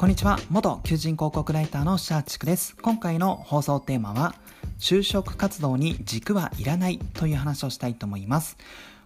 [0.00, 0.38] こんにちは。
[0.48, 2.74] 元求人広告ライターのシャーチクです。
[2.80, 4.34] 今回の放送テーマは
[4.78, 8.56] 就職活動に軸はいらないという話をしたいと思います。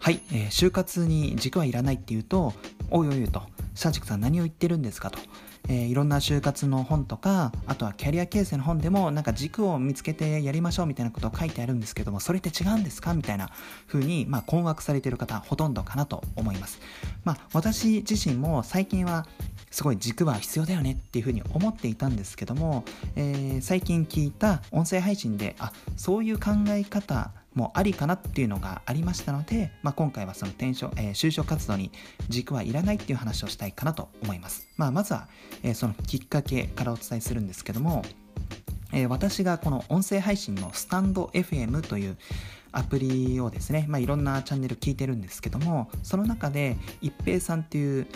[0.00, 2.54] はい、えー、就活に軸はいらないっていうと
[2.90, 3.42] おいおいと
[3.76, 5.20] シャーチクさん何を言ってるんですかと。
[5.68, 13.50] えー、いろんな就活の本とかあとはキャリア形成の本でもなんか軸を見つけてやりましょうみたいなことを書いてあるんですけどもそれって違うんですかみたいな
[13.86, 16.80] 風にまあ困惑されてる方ほとんどかなと思います。
[17.24, 19.26] まあ私自身も最近は
[19.70, 31.90] すごい軸は必要だよねっていうふうに思っていたんですけども、えー、最近聞いた音声配信であそういう考え方もありかなっていうのがありましたので、まあ、今回はその転職、えー、就職活動に
[32.28, 34.68] 軸はいらないっていう話をしたいかなと思います。
[34.76, 35.28] まあ、まずは、
[35.62, 38.04] えー、そのきっかけからお伝えするんですけども、
[38.92, 42.16] えー、私がこの音声配信のスタンド FM という
[42.72, 48.06] アプリをですね、まあ、いろんなチャンネル聞いてるんですけども、その中で一平さんっていう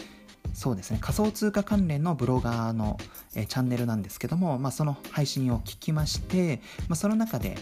[0.52, 2.98] そうですね仮想通貨関連のブロガーの、
[3.34, 7.56] えチャンネルなんですけども、まあ、その配信を聞きまして、まあ、その中で、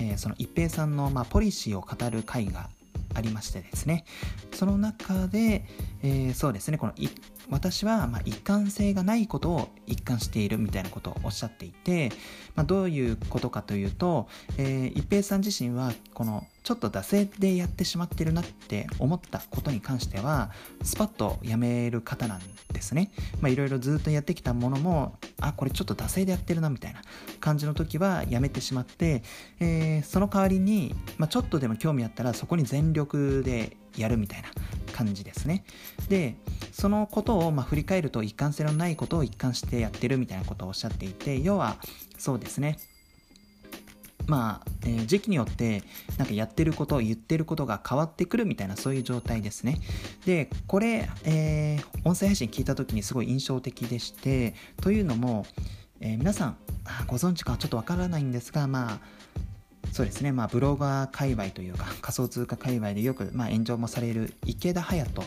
[0.00, 2.68] えー、その一平さんの、まあ、ポリシーを語る会が
[3.14, 4.04] ありましてですね。
[4.52, 5.64] その中で、
[6.02, 6.78] えー、そうですね。
[6.78, 6.92] この
[7.50, 12.10] 私はま一貫性がないことを一貫しているみたいなことをおっしゃっていて、
[12.54, 20.50] まあ、どういうことかというと、えー、一平さん自身はこのちょっと惰性でやってしまってるなって思ったことに関しては
[20.82, 22.40] スパッとやめる方なん
[22.72, 23.10] ですね。
[23.46, 27.02] いろいろずっとやってきたものもあこれちょっと惰性でやってるなみたいな
[27.38, 29.22] 感じの時はやめてしまって、
[29.60, 34.48] えー、その代わりに、まあ、ちょっとでも興味あったらそこに全力でやるみたいな
[34.94, 35.66] 感じですね。
[36.08, 36.34] で
[36.72, 41.76] そのことをま振り返ると一貫性のないことを一貫してやってるみたいなことをおっしゃっていて要は
[42.16, 42.78] そうですね
[44.26, 45.82] まあ、ー、時期によって
[46.18, 49.80] なんかやってること言ってることが変わってくるみたいなそういう状態ですね。
[50.26, 55.46] でこれ、えー、音声配信聞いた時にすごい印象的でしてというのも、
[56.00, 56.56] えー、皆さん
[57.06, 58.98] ご存知かちょっとわからないんですがまあ
[59.92, 65.22] そうですね、まあ、ブロガー界隈というか仮想通貨界隈でよく、まあ、炎上もされる池田隼人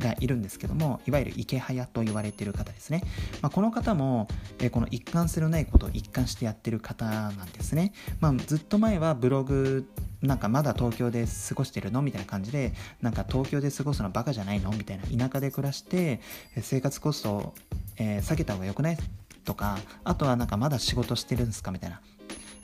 [0.00, 3.02] がいるんですけどもいわゆる池早と言われている方ですね、
[3.40, 4.26] まあ、この方も、
[4.58, 9.86] えー、この一貫性のないことを一貫してやってる方なんですね、まあ、ずっと前はブログ
[10.22, 16.20] なんかまだ東京で過ごしてるのみたいな感じでなんか東京で過ごすのバカじゃないのみたいな田舎で暮らして
[16.60, 17.54] 生活コストを、
[17.96, 18.98] えー、下げた方が良くない？
[19.44, 22.00] とかあとはなんかまだ仕事してるんですかみたいな。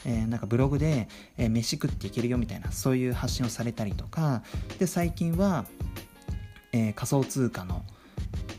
[0.05, 4.43] えー、なんかブログで、えー、飯食っていけるよみたいなそういう発信をされたりとか。
[4.79, 5.65] で最近は、
[6.76, 7.82] えー、仮想通貨の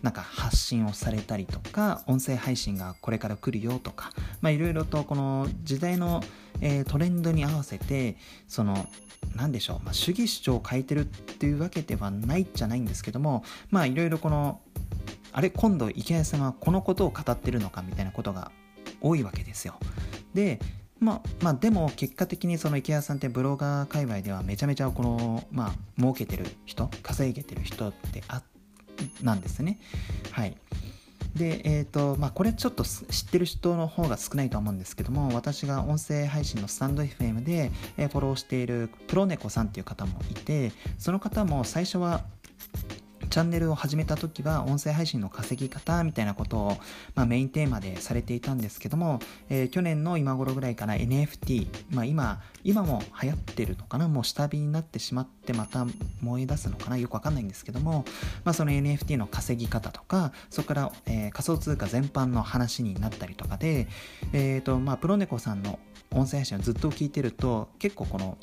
[0.01, 4.11] なんか発信をされたりとか音声配信がこれから来るよとか
[4.43, 6.21] いろいろとこの時代の、
[6.61, 8.17] えー、トレンドに合わせて
[8.47, 8.87] その
[9.35, 14.61] 何でしょう、まあ、主義主張を変えてるっていうわけではないじゃないんですけどもまあいろいろこの
[15.31, 18.51] あれ今度池谷さんはこのことを語ってるのかみたいなことが
[19.01, 19.75] 多いわけですよ。
[20.33, 20.59] で
[20.99, 28.41] まあ、まあ、でも結果的にその池谷さんってブロガー界隈ではめちゃめちゃこの、まあ、儲けてる人稼げてる人ってあ
[29.21, 29.79] なんですね。
[30.31, 30.57] はい。
[31.35, 42.23] でえっ、ー、とまあこれちょっと知ってる人の方が少ないと思うんですけども私が音声配信のスタンド FM で、フォローしているプロネコさんっていう方もいてその方も最初は
[43.37, 46.77] チャンネルを始めた時は音声配信の稼ぎ方みたいなことを、
[47.13, 55.85] まあ、メインテーマでされていたんですけども、えー、去年の今頃ぐらいから NFT、まあ、今今も流行ってるのかなもう下火になってしまってまた
[56.19, 58.05] 燃え出すのかなよくわかんないんですけども、
[58.43, 63.87] まあ、その NFT の稼ぎ方とかそこから、えー、仮想通貨全般の話になったりとかで、
[64.33, 65.77] えーとまあ、プロネコさんの
[66.09, 68.39] 音声配信をずっと聞いてると結構この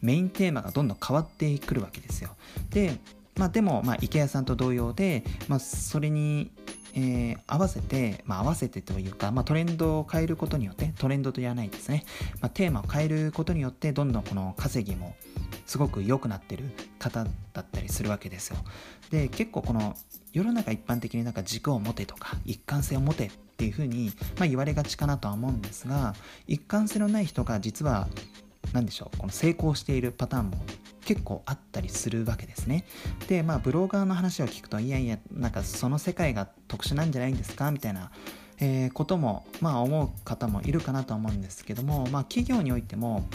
[0.00, 2.30] メインテーマがどんどん変わってくるわけですよ。
[2.70, 2.98] で、
[3.38, 6.50] まあ、でも、まあ、池谷さんと同様で、まあ、それに、
[6.94, 12.04] えー、合わせて、まあ、合わせてというか、まあ、トレンドを変えることによってトレンドと言わないですね、
[12.40, 15.14] まあ、テーマを変えることによってどんどんこの稼ぎも
[15.66, 16.64] すごく良くなってる
[16.98, 18.56] 方だったりするわけですよ。
[19.10, 19.94] で結構この
[20.32, 26.14] 世の中一般的になんか軸を持てとか一貫性を持てっていうふうに、まあ、言われがちかなとは思うんですが
[26.46, 28.08] 一貫性のない人が実は
[28.72, 30.58] 何でしょうこの成功しているパターンも
[31.08, 32.84] 結構あったりするわけですね。
[33.28, 37.70] で、まあ、ブロガーの話を聞くと、いやいや、なんかその世界が特殊なんじゃないんですか？
[37.70, 38.10] みたいな、
[38.60, 43.26] えー、ことも、まあ、思う方もいるかなと思うんですけども、まあ、企業においても、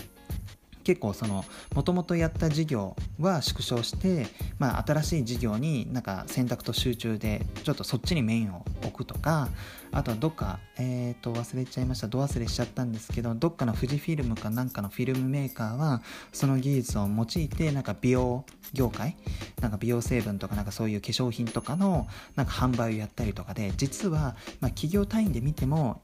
[0.83, 4.27] 結構そのもともとやった事業は縮小して、
[4.59, 9.50] まあ、新しい事業になんか選択と集中でちょっとそっちにメインを置くとか
[9.91, 12.07] あとはどっかえ、ー、と忘れちゃいました。
[12.07, 16.01] ど忘れしちゃったんですけどどっかの富士フィルムかなんかのフィルムメーカーは
[16.31, 18.44] その技術を用いてなんか美容
[18.74, 19.15] 業界
[19.62, 26.01] なんか美容成分とかなんかそういう化粧品とかのなんか販売をやったりとかで実はまあ企業単位で見ても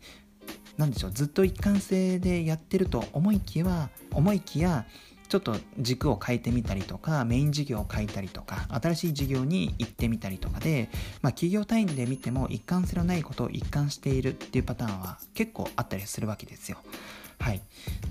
[0.80, 4.86] 何でしょうずっと一貫性でやってると思いきや思いきや
[5.28, 10.90] ちょっと軸を変えてみたりとかメイン事業を変えたりとか新しい事業に行ってみたりとかで、
[11.22, 16.78] まあ、企業単位で見ても一貫性のないことを一貫しているっていうパターンは結構あったりするわけですよ。
[17.40, 17.62] はい、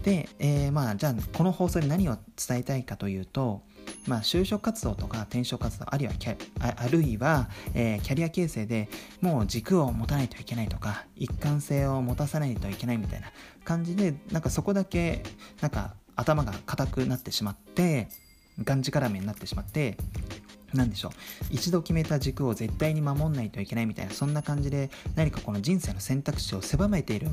[0.05, 3.62] で、えー、まあじゃあこの放送で何を伝えたいかというと
[4.06, 8.88] まあ、就職活動とか転職活動あるいはキャあるいは、えー、キャリア形成で
[9.20, 13.31] もう軸を持たないといけないとか一貫性を持たさないといけないみたいな
[13.64, 15.23] 感じでなんかそこだけ
[15.61, 18.08] なんか頭が硬くなってしまって
[18.64, 19.96] がんじがらめになってしまって
[20.75, 21.12] 何でしょう。
[21.50, 27.29] 一度決めた軸を絶対に守んないといけないみたいなそんな感じで何かこの人生の選択肢を狭めている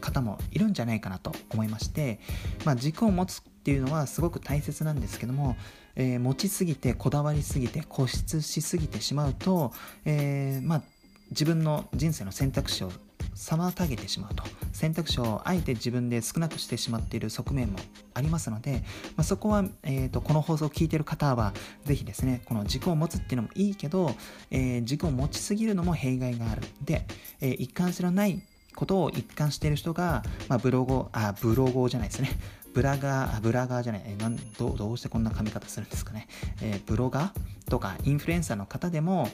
[0.00, 2.20] 方もいるんじゃないかなと思いまして、
[2.64, 5.56] まあ、軸を持つっていうのはすごく大切なんですけども、
[5.96, 9.72] えー、持ちすぎてこだわりすぎて固執しすぎてしまうと、
[10.04, 10.82] えー、まあ、
[11.30, 12.92] 自分の人生の選択肢を
[13.34, 14.44] 妨げてしまうと。
[14.72, 17.80] 選択肢をあえて自分で少なくしてしまっている側面も
[18.14, 18.84] ありますので、
[19.16, 21.52] まあ、そこは、えーと、この放送を聞いている方は
[21.86, 24.14] ぜひですねこの軸を持つっていうのもいいけど、
[24.52, 26.62] えー、軸を持ちすぎるのも弊害がある。
[26.84, 27.04] で、
[27.40, 28.40] えー、一貫性のない
[28.76, 32.30] ことを一貫している人が、まあ、ブログあブログじゃないですね。
[32.76, 36.28] ブラガー、ブラガーじゃない、えなんどどうしてこんな髪型するんですかね。
[36.60, 39.30] え、ブロガーとかインフルエンサーの方でも、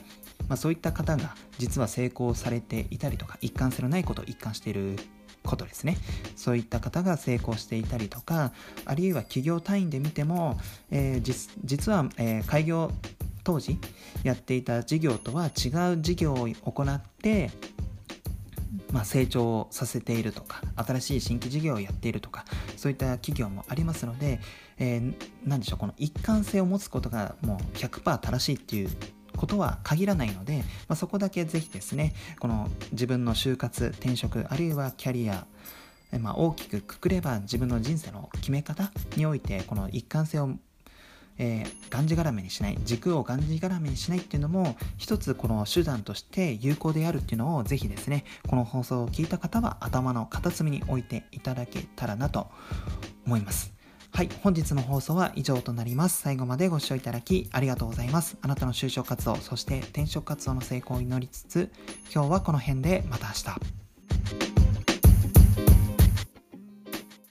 [0.47, 4.97] まあ、そういった方が実は成功されていたりとか、一貫性のないことを一貫している
[5.43, 5.97] ことですね。
[6.37, 8.53] そういった方が成功していたりとか、
[8.85, 10.57] あるいは企業単位で見ても、
[10.89, 12.93] えー、実は、えー、開業
[13.43, 13.77] 当時
[14.23, 17.51] やっていた事業とは違う事業を行って、
[18.93, 22.45] まあ、成長させているとか新しい新規事業をやっているとか
[22.77, 24.39] そういった企業もありますので、
[24.77, 28.89] えー、何でしょうこの一貫性を持つことがもう100%正しいっていう
[29.35, 30.57] ことは限らないので、
[30.87, 35.47] まあ、そこだけぜひですねこの自分の就活転職あるいはキャリア
[36.19, 40.51] まあ、大きくくくれば自分の人生の決め方においてこの一貫性を
[41.37, 52.49] えー、がんじがらめにしない軸をがんじがらめにしないっていうのも一つこの手段として有効であるっていうのをぜひですねこの放送を聞いた方は頭の片隅に置いていただけたらなと
[53.25, 53.73] 思います
[54.15, 56.21] はい、本日の放送は以上となります。
[56.21, 58.37] 最後までご視聴いただきありがとうございます。
[58.43, 61.71] あなたの就職活動、そして転職活動の成功を祈りつつ、
[62.13, 63.92] 今日はこの辺でまた明日。